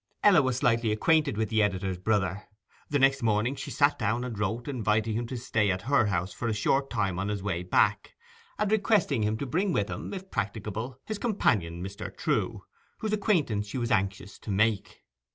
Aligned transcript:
Ella 0.23 0.41
was 0.41 0.57
slightly 0.57 0.91
acquainted 0.91 1.37
with 1.37 1.49
the 1.49 1.61
editor's 1.61 1.99
brother. 1.99 2.45
The 2.89 2.97
next 2.97 3.21
morning 3.21 3.51
down 3.53 3.57
she 3.57 3.69
sat 3.69 4.01
and 4.01 4.39
wrote, 4.39 4.67
inviting 4.67 5.15
him 5.15 5.27
to 5.27 5.37
stay 5.37 5.69
at 5.69 5.83
her 5.83 6.07
house 6.07 6.33
for 6.33 6.47
a 6.47 6.55
short 6.55 6.89
time 6.89 7.19
on 7.19 7.27
his 7.27 7.43
way 7.43 7.61
back, 7.61 8.15
and 8.57 8.71
requesting 8.71 9.21
him 9.21 9.37
to 9.37 9.45
bring 9.45 9.71
with 9.73 9.91
him, 9.91 10.11
if 10.11 10.31
practicable, 10.31 10.99
his 11.05 11.19
companion 11.19 11.83
Mr. 11.83 12.09
Trewe, 12.17 12.61
whose 12.97 13.13
acquaintance 13.13 13.67
she 13.67 13.77
was 13.77 13.91
anxious 13.91 14.39
to 14.39 14.49
make. 14.49 15.03